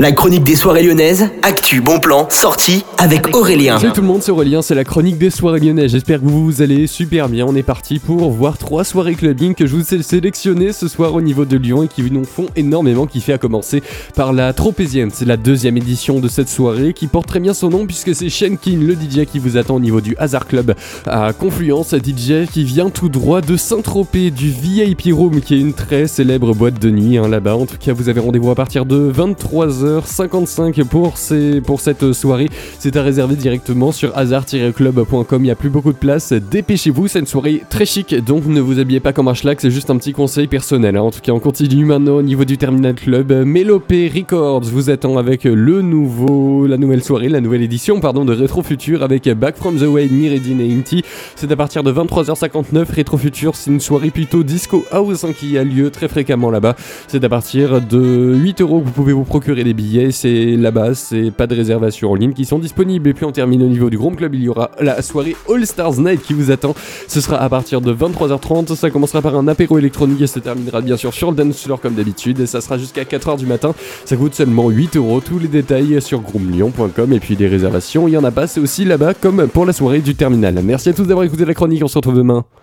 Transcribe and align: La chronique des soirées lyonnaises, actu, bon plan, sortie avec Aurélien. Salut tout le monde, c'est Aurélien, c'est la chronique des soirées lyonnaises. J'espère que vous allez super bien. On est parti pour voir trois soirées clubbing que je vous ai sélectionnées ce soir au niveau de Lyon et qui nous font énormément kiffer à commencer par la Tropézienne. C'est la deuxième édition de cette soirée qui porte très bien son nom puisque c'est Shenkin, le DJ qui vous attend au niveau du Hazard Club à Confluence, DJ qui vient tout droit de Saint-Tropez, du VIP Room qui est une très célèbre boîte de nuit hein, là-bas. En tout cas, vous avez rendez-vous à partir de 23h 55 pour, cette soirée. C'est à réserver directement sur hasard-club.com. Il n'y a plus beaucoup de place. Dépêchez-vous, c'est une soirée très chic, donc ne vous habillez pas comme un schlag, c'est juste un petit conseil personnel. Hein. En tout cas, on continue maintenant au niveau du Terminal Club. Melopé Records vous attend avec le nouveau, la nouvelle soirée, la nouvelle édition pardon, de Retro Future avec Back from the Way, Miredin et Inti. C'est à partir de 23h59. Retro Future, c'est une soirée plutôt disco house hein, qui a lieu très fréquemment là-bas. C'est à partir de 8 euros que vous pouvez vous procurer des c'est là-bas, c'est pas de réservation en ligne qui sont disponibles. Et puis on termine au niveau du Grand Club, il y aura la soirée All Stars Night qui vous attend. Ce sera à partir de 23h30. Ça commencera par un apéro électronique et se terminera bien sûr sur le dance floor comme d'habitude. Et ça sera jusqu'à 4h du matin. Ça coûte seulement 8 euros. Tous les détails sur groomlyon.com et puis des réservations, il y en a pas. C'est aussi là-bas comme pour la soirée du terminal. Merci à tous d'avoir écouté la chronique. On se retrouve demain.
La 0.00 0.12
chronique 0.12 0.44
des 0.44 0.56
soirées 0.56 0.82
lyonnaises, 0.82 1.28
actu, 1.42 1.82
bon 1.82 2.00
plan, 2.00 2.26
sortie 2.30 2.86
avec 2.96 3.36
Aurélien. 3.36 3.78
Salut 3.78 3.92
tout 3.92 4.00
le 4.00 4.06
monde, 4.06 4.22
c'est 4.22 4.30
Aurélien, 4.30 4.62
c'est 4.62 4.74
la 4.74 4.84
chronique 4.84 5.18
des 5.18 5.28
soirées 5.28 5.60
lyonnaises. 5.60 5.90
J'espère 5.90 6.20
que 6.20 6.24
vous 6.24 6.62
allez 6.62 6.86
super 6.86 7.28
bien. 7.28 7.44
On 7.46 7.54
est 7.54 7.62
parti 7.62 7.98
pour 7.98 8.30
voir 8.30 8.56
trois 8.56 8.84
soirées 8.84 9.14
clubbing 9.14 9.54
que 9.54 9.66
je 9.66 9.76
vous 9.76 9.94
ai 9.94 10.02
sélectionnées 10.02 10.72
ce 10.72 10.88
soir 10.88 11.14
au 11.14 11.20
niveau 11.20 11.44
de 11.44 11.58
Lyon 11.58 11.82
et 11.82 11.88
qui 11.88 12.00
nous 12.10 12.24
font 12.24 12.46
énormément 12.56 13.04
kiffer 13.04 13.34
à 13.34 13.38
commencer 13.38 13.82
par 14.14 14.32
la 14.32 14.54
Tropézienne. 14.54 15.10
C'est 15.12 15.26
la 15.26 15.36
deuxième 15.36 15.76
édition 15.76 16.18
de 16.18 16.28
cette 16.28 16.48
soirée 16.48 16.94
qui 16.94 17.06
porte 17.06 17.26
très 17.26 17.40
bien 17.40 17.52
son 17.52 17.68
nom 17.68 17.84
puisque 17.84 18.14
c'est 18.14 18.30
Shenkin, 18.30 18.78
le 18.80 18.94
DJ 18.94 19.26
qui 19.30 19.38
vous 19.38 19.58
attend 19.58 19.74
au 19.74 19.80
niveau 19.80 20.00
du 20.00 20.16
Hazard 20.16 20.46
Club 20.46 20.74
à 21.06 21.34
Confluence, 21.34 21.94
DJ 21.94 22.50
qui 22.50 22.64
vient 22.64 22.88
tout 22.88 23.10
droit 23.10 23.42
de 23.42 23.58
Saint-Tropez, 23.58 24.30
du 24.30 24.48
VIP 24.48 25.12
Room 25.12 25.42
qui 25.42 25.56
est 25.56 25.60
une 25.60 25.74
très 25.74 26.06
célèbre 26.06 26.54
boîte 26.54 26.80
de 26.80 26.88
nuit 26.88 27.18
hein, 27.18 27.28
là-bas. 27.28 27.54
En 27.56 27.66
tout 27.66 27.76
cas, 27.78 27.92
vous 27.92 28.08
avez 28.08 28.20
rendez-vous 28.20 28.50
à 28.50 28.54
partir 28.54 28.86
de 28.86 29.12
23h 29.12 29.89
55 30.04 30.82
pour, 30.84 31.16
cette 31.18 32.12
soirée. 32.12 32.48
C'est 32.78 32.96
à 32.96 33.02
réserver 33.02 33.36
directement 33.36 33.92
sur 33.92 34.16
hasard-club.com. 34.16 35.42
Il 35.42 35.42
n'y 35.42 35.50
a 35.50 35.54
plus 35.54 35.70
beaucoup 35.70 35.92
de 35.92 35.98
place. 35.98 36.32
Dépêchez-vous, 36.32 37.08
c'est 37.08 37.20
une 37.20 37.26
soirée 37.26 37.62
très 37.68 37.86
chic, 37.86 38.14
donc 38.24 38.46
ne 38.46 38.60
vous 38.60 38.78
habillez 38.78 39.00
pas 39.00 39.12
comme 39.12 39.28
un 39.28 39.34
schlag, 39.34 39.58
c'est 39.60 39.70
juste 39.70 39.90
un 39.90 39.96
petit 39.96 40.12
conseil 40.12 40.46
personnel. 40.46 40.96
Hein. 40.96 41.02
En 41.02 41.10
tout 41.10 41.20
cas, 41.20 41.32
on 41.32 41.40
continue 41.40 41.84
maintenant 41.84 42.16
au 42.16 42.22
niveau 42.22 42.44
du 42.44 42.58
Terminal 42.58 42.94
Club. 42.94 43.32
Melopé 43.32 44.10
Records 44.14 44.62
vous 44.62 44.90
attend 44.90 45.18
avec 45.18 45.44
le 45.44 45.82
nouveau, 45.82 46.66
la 46.66 46.76
nouvelle 46.76 47.02
soirée, 47.02 47.28
la 47.28 47.40
nouvelle 47.40 47.62
édition 47.62 48.00
pardon, 48.00 48.24
de 48.24 48.34
Retro 48.34 48.62
Future 48.62 49.02
avec 49.02 49.28
Back 49.28 49.56
from 49.56 49.76
the 49.76 49.82
Way, 49.82 50.08
Miredin 50.10 50.58
et 50.60 50.72
Inti. 50.72 51.02
C'est 51.36 51.50
à 51.50 51.56
partir 51.56 51.82
de 51.82 51.92
23h59. 51.92 52.96
Retro 52.96 53.16
Future, 53.16 53.56
c'est 53.56 53.70
une 53.70 53.80
soirée 53.80 54.10
plutôt 54.10 54.42
disco 54.42 54.84
house 54.90 55.24
hein, 55.24 55.32
qui 55.32 55.58
a 55.58 55.64
lieu 55.64 55.90
très 55.90 56.08
fréquemment 56.08 56.50
là-bas. 56.50 56.76
C'est 57.08 57.24
à 57.24 57.28
partir 57.28 57.80
de 57.80 58.34
8 58.36 58.60
euros 58.60 58.80
que 58.80 58.86
vous 58.86 58.92
pouvez 58.92 59.12
vous 59.12 59.24
procurer 59.24 59.64
des 59.64 59.74
c'est 60.10 60.56
là-bas, 60.56 60.94
c'est 60.94 61.30
pas 61.30 61.46
de 61.46 61.54
réservation 61.54 62.10
en 62.10 62.14
ligne 62.14 62.32
qui 62.32 62.44
sont 62.44 62.58
disponibles. 62.58 63.08
Et 63.08 63.14
puis 63.14 63.24
on 63.24 63.32
termine 63.32 63.62
au 63.62 63.68
niveau 63.68 63.90
du 63.90 63.98
Grand 63.98 64.10
Club, 64.10 64.34
il 64.34 64.42
y 64.42 64.48
aura 64.48 64.70
la 64.80 65.02
soirée 65.02 65.36
All 65.48 65.66
Stars 65.66 65.98
Night 65.98 66.22
qui 66.22 66.34
vous 66.34 66.50
attend. 66.50 66.74
Ce 67.08 67.20
sera 67.20 67.38
à 67.38 67.48
partir 67.48 67.80
de 67.80 67.92
23h30. 67.92 68.74
Ça 68.74 68.90
commencera 68.90 69.22
par 69.22 69.36
un 69.36 69.48
apéro 69.48 69.78
électronique 69.78 70.20
et 70.20 70.26
se 70.26 70.38
terminera 70.38 70.80
bien 70.80 70.96
sûr 70.96 71.12
sur 71.12 71.30
le 71.30 71.36
dance 71.36 71.62
floor 71.62 71.80
comme 71.80 71.94
d'habitude. 71.94 72.40
Et 72.40 72.46
ça 72.46 72.60
sera 72.60 72.78
jusqu'à 72.78 73.04
4h 73.04 73.38
du 73.38 73.46
matin. 73.46 73.74
Ça 74.04 74.16
coûte 74.16 74.34
seulement 74.34 74.68
8 74.68 74.96
euros. 74.96 75.20
Tous 75.20 75.38
les 75.38 75.48
détails 75.48 76.00
sur 76.00 76.20
groomlyon.com 76.20 77.12
et 77.12 77.20
puis 77.20 77.36
des 77.36 77.48
réservations, 77.48 78.08
il 78.08 78.12
y 78.12 78.16
en 78.16 78.24
a 78.24 78.30
pas. 78.30 78.46
C'est 78.46 78.60
aussi 78.60 78.84
là-bas 78.84 79.14
comme 79.14 79.48
pour 79.48 79.66
la 79.66 79.72
soirée 79.72 80.00
du 80.00 80.14
terminal. 80.14 80.60
Merci 80.62 80.90
à 80.90 80.92
tous 80.92 81.04
d'avoir 81.04 81.24
écouté 81.24 81.44
la 81.44 81.54
chronique. 81.54 81.82
On 81.84 81.88
se 81.88 81.98
retrouve 81.98 82.16
demain. 82.16 82.44